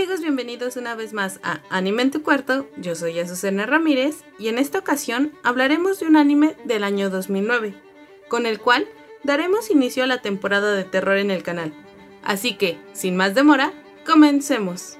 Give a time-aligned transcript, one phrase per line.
[0.00, 4.48] amigos, bienvenidos una vez más a Anime en tu cuarto, yo soy Azucena Ramírez y
[4.48, 7.74] en esta ocasión hablaremos de un anime del año 2009,
[8.26, 8.88] con el cual
[9.24, 11.74] daremos inicio a la temporada de terror en el canal.
[12.22, 13.74] Así que, sin más demora,
[14.06, 14.96] comencemos.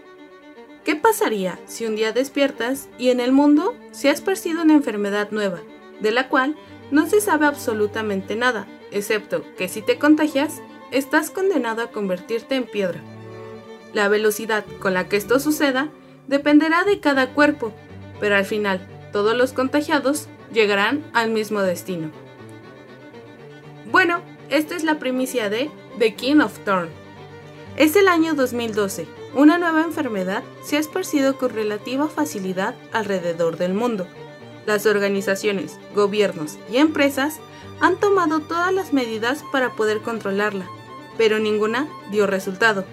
[0.85, 5.31] ¿Qué pasaría si un día despiertas y en el mundo se ha esparcido una enfermedad
[5.31, 5.63] nueva,
[6.01, 6.57] de la cual
[6.91, 10.61] no se sabe absolutamente nada, excepto que si te contagias,
[10.91, 13.01] estás condenado a convertirte en piedra?
[13.93, 15.89] La velocidad con la que esto suceda
[16.29, 17.73] dependerá de cada cuerpo,
[18.21, 22.11] pero al final todos los contagiados llegarán al mismo destino.
[23.91, 26.89] Bueno, esta es la primicia de The King of Thorn.
[27.77, 29.07] Es el año 2012.
[29.35, 34.07] Una nueva enfermedad se ha esparcido con relativa facilidad alrededor del mundo.
[34.67, 37.41] Las organizaciones, gobiernos y empresas
[37.81, 40.67] han tomado todas las medidas para poder controlarla,
[41.17, 42.85] pero ninguna dio resultado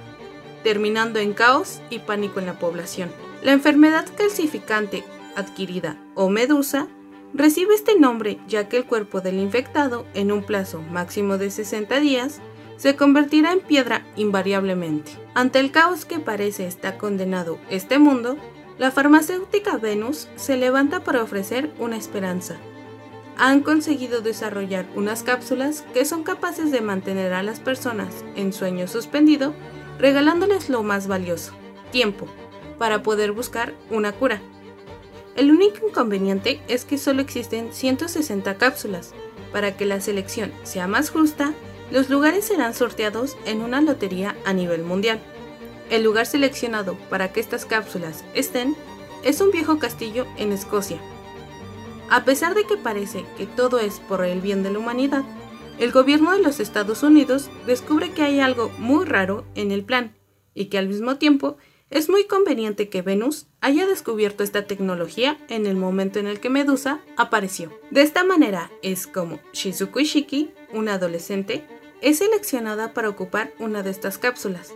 [0.64, 3.12] terminando en caos y pánico en la población.
[3.44, 5.04] La enfermedad calcificante
[5.36, 6.88] adquirida o medusa
[7.34, 12.00] recibe este nombre ya que el cuerpo del infectado en un plazo máximo de 60
[12.00, 12.42] días
[12.78, 15.12] se convertirá en piedra invariablemente.
[15.34, 18.38] Ante el caos que parece está condenado este mundo,
[18.78, 22.58] la farmacéutica Venus se levanta para ofrecer una esperanza.
[23.38, 28.88] Han conseguido desarrollar unas cápsulas que son capaces de mantener a las personas en sueño
[28.88, 29.54] suspendido
[30.00, 31.54] regalándoles lo más valioso,
[31.92, 32.28] tiempo,
[32.78, 34.42] para poder buscar una cura.
[35.36, 39.14] El único inconveniente es que solo existen 160 cápsulas.
[39.52, 41.54] Para que la selección sea más justa,
[41.92, 45.20] los lugares serán sorteados en una lotería a nivel mundial.
[45.90, 48.76] El lugar seleccionado para que estas cápsulas estén
[49.24, 51.00] es un viejo castillo en Escocia.
[52.10, 55.24] A pesar de que parece que todo es por el bien de la humanidad,
[55.80, 60.16] el gobierno de los Estados Unidos descubre que hay algo muy raro en el plan
[60.54, 61.58] y que al mismo tiempo
[61.90, 66.50] es muy conveniente que Venus haya descubierto esta tecnología en el momento en el que
[66.50, 67.72] Medusa apareció.
[67.92, 71.66] De esta manera es como Shizuku Ishiki, una adolescente,
[72.02, 74.74] es seleccionada para ocupar una de estas cápsulas.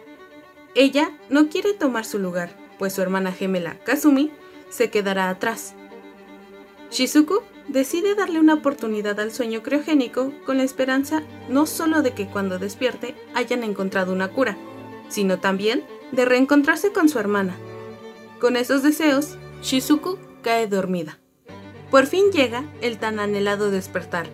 [0.74, 4.32] Ella no quiere tomar su lugar, pues su hermana gemela Kazumi
[4.70, 5.76] se quedará atrás.
[6.92, 12.28] Shizuku decide darle una oportunidad al sueño criogénico con la esperanza no solo de que
[12.28, 14.58] cuando despierte hayan encontrado una cura,
[15.08, 17.56] sino también de reencontrarse con su hermana.
[18.42, 21.18] Con esos deseos, Shizuku cae dormida.
[21.90, 24.28] Por fin llega el tan anhelado despertar,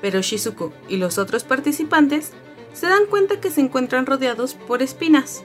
[0.00, 2.32] pero Shizuku y los otros participantes
[2.72, 5.42] se dan cuenta que se encuentran rodeados por espinas.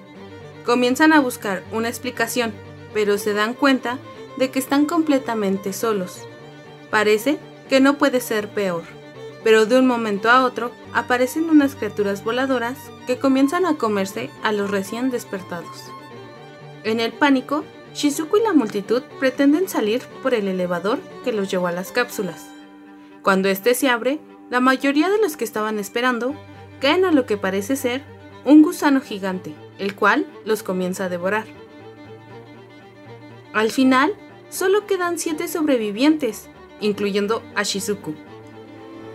[0.65, 2.53] Comienzan a buscar una explicación,
[2.93, 3.99] pero se dan cuenta
[4.37, 6.21] de que están completamente solos.
[6.95, 8.83] Parece que no puede ser peor,
[9.43, 14.53] pero de un momento a otro aparecen unas criaturas voladoras que comienzan a comerse a
[14.53, 15.91] los recién despertados.
[16.85, 21.67] En el pánico, Shizuku y la multitud pretenden salir por el elevador que los llevó
[21.67, 22.47] a las cápsulas.
[23.23, 26.33] Cuando este se abre, la mayoría de los que estaban esperando
[26.79, 28.03] caen a lo que parece ser
[28.45, 31.43] un gusano gigante, el cual los comienza a devorar.
[33.51, 34.13] Al final,
[34.49, 36.47] solo quedan siete sobrevivientes,
[36.81, 38.15] incluyendo a Shizuku.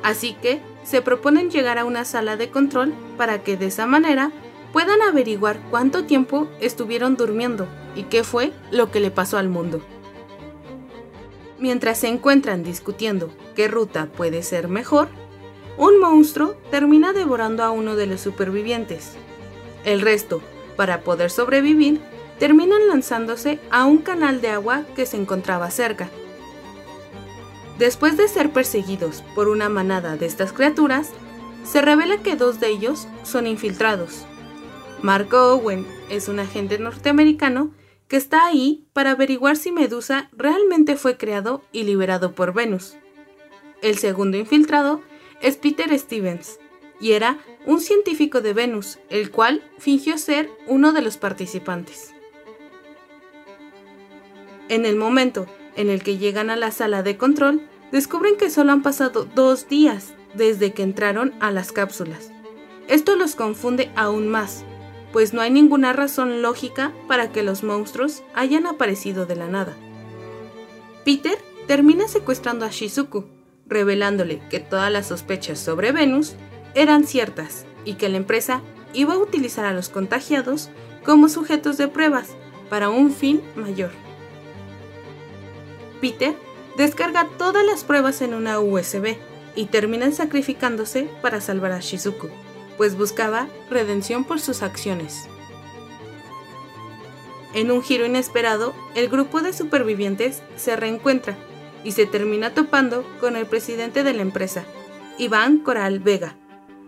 [0.02, 4.32] Así que se proponen llegar a una sala de control para que de esa manera
[4.72, 9.82] puedan averiguar cuánto tiempo estuvieron durmiendo y qué fue lo que le pasó al mundo.
[11.58, 15.08] Mientras se encuentran discutiendo qué ruta puede ser mejor,
[15.76, 19.12] un monstruo termina devorando a uno de los supervivientes.
[19.84, 20.40] El resto,
[20.76, 22.00] para poder sobrevivir,
[22.38, 26.08] terminan lanzándose a un canal de agua que se encontraba cerca.
[27.80, 31.12] Después de ser perseguidos por una manada de estas criaturas,
[31.64, 34.26] se revela que dos de ellos son infiltrados.
[35.00, 37.72] Marco Owen es un agente norteamericano
[38.06, 42.98] que está ahí para averiguar si Medusa realmente fue creado y liberado por Venus.
[43.80, 45.00] El segundo infiltrado
[45.40, 46.60] es Peter Stevens,
[47.00, 52.12] y era un científico de Venus, el cual fingió ser uno de los participantes.
[54.68, 55.46] En el momento
[55.76, 59.68] en el que llegan a la sala de control, descubren que solo han pasado dos
[59.68, 62.30] días desde que entraron a las cápsulas.
[62.88, 64.64] Esto los confunde aún más,
[65.12, 69.76] pues no hay ninguna razón lógica para que los monstruos hayan aparecido de la nada.
[71.04, 73.26] Peter termina secuestrando a Shizuku,
[73.66, 76.34] revelándole que todas las sospechas sobre Venus
[76.74, 78.60] eran ciertas y que la empresa
[78.92, 80.70] iba a utilizar a los contagiados
[81.04, 82.30] como sujetos de pruebas
[82.68, 83.90] para un fin mayor.
[86.00, 86.34] Peter
[86.76, 89.16] descarga todas las pruebas en una USB
[89.54, 92.28] y termina sacrificándose para salvar a Shizuku,
[92.76, 95.28] pues buscaba redención por sus acciones.
[97.52, 101.36] En un giro inesperado, el grupo de supervivientes se reencuentra
[101.82, 104.64] y se termina topando con el presidente de la empresa,
[105.18, 106.36] Iván Coral Vega,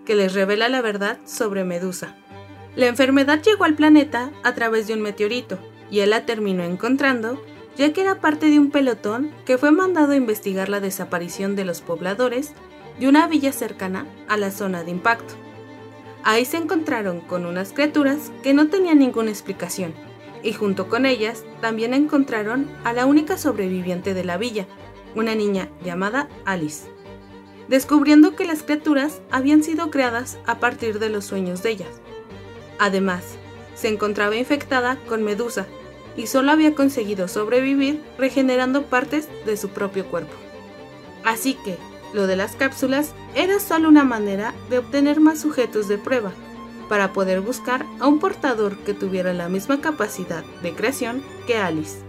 [0.05, 2.17] que les revela la verdad sobre Medusa.
[2.77, 5.59] La enfermedad llegó al planeta a través de un meteorito
[5.91, 7.43] y él la terminó encontrando
[7.77, 11.65] ya que era parte de un pelotón que fue mandado a investigar la desaparición de
[11.65, 12.53] los pobladores
[12.99, 15.35] de una villa cercana a la zona de impacto.
[16.25, 19.95] Ahí se encontraron con unas criaturas que no tenían ninguna explicación,
[20.43, 24.67] y junto con ellas también encontraron a la única sobreviviente de la villa,
[25.15, 26.89] una niña llamada Alice,
[27.69, 32.01] descubriendo que las criaturas habían sido creadas a partir de los sueños de ellas.
[32.79, 33.37] Además,
[33.75, 35.67] se encontraba infectada con Medusa
[36.17, 40.35] y solo había conseguido sobrevivir regenerando partes de su propio cuerpo.
[41.25, 41.77] Así que,
[42.13, 46.33] lo de las cápsulas era solo una manera de obtener más sujetos de prueba,
[46.89, 52.01] para poder buscar a un portador que tuviera la misma capacidad de creación que Alice,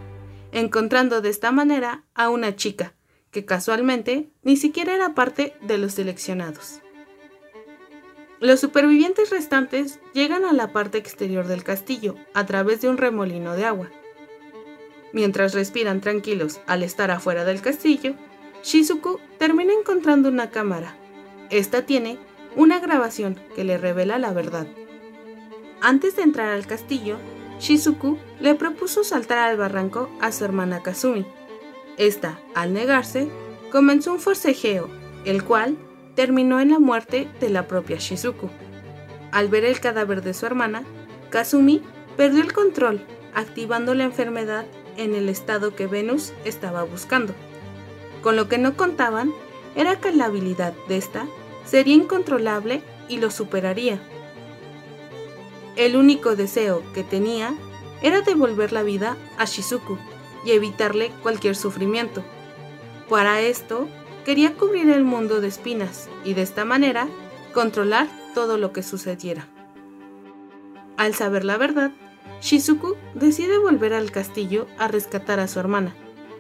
[0.52, 2.94] encontrando de esta manera a una chica,
[3.32, 6.83] que casualmente ni siquiera era parte de los seleccionados.
[8.44, 13.56] Los supervivientes restantes llegan a la parte exterior del castillo a través de un remolino
[13.56, 13.90] de agua.
[15.14, 18.16] Mientras respiran tranquilos al estar afuera del castillo,
[18.62, 20.98] Shizuku termina encontrando una cámara.
[21.52, 22.18] Esta tiene
[22.58, 24.68] una grabación que le revela la verdad.
[25.80, 27.16] Antes de entrar al castillo,
[27.62, 31.26] Shizuku le propuso saltar al barranco a su hermana Kazumi.
[31.96, 33.30] Esta, al negarse,
[33.72, 34.90] comenzó un forcejeo,
[35.24, 35.78] el cual
[36.16, 38.50] terminó en la muerte de la propia Shizuku.
[39.32, 40.84] Al ver el cadáver de su hermana,
[41.30, 41.82] Kazumi
[42.16, 43.02] perdió el control,
[43.34, 44.66] activando la enfermedad
[44.98, 47.34] en el estado que Venus estaba buscando.
[48.22, 49.34] Con lo que no contaban
[49.76, 51.26] era que la habilidad de esta
[51.66, 54.00] sería incontrolable y lo superaría.
[55.76, 57.56] El único deseo que tenía
[58.04, 59.98] era devolver la vida a Shizuku
[60.46, 62.24] y evitarle cualquier sufrimiento.
[63.10, 63.88] Para esto,
[64.26, 67.08] Quería cubrir el mundo de espinas y de esta manera
[67.54, 69.48] controlar todo lo que sucediera.
[70.96, 71.92] Al saber la verdad,
[72.42, 75.94] Shizuku decide volver al castillo a rescatar a su hermana.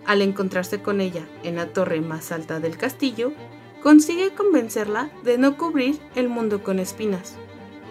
[0.05, 3.33] Al encontrarse con ella en la torre más alta del castillo,
[3.81, 7.35] consigue convencerla de no cubrir el mundo con espinas.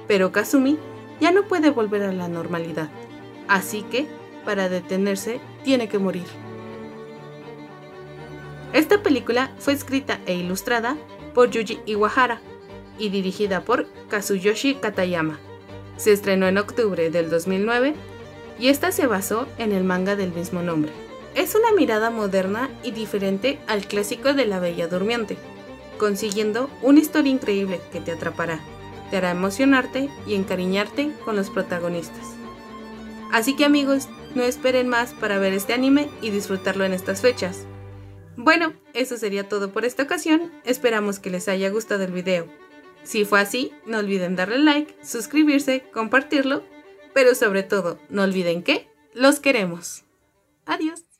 [0.08, 0.78] Pero Kazumi
[1.20, 2.90] ya no puede volver a la normalidad,
[3.46, 4.06] así que,
[4.44, 6.41] para detenerse, tiene que morir.
[8.72, 10.96] Esta película fue escrita e ilustrada
[11.34, 12.40] por Yuji Iwahara
[12.98, 15.38] y dirigida por Kazuyoshi Katayama.
[15.96, 17.94] Se estrenó en octubre del 2009
[18.58, 20.92] y esta se basó en el manga del mismo nombre.
[21.34, 25.36] Es una mirada moderna y diferente al clásico de La Bella Durmiente,
[25.98, 28.60] consiguiendo una historia increíble que te atrapará,
[29.10, 32.34] te hará emocionarte y encariñarte con los protagonistas.
[33.32, 37.66] Así que amigos, no esperen más para ver este anime y disfrutarlo en estas fechas.
[38.36, 42.46] Bueno, eso sería todo por esta ocasión, esperamos que les haya gustado el video.
[43.02, 46.62] Si fue así, no olviden darle like, suscribirse, compartirlo,
[47.14, 50.04] pero sobre todo, no olviden que los queremos.
[50.64, 51.11] Adiós.